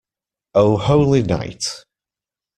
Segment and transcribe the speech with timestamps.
[0.55, 1.83] O holy night.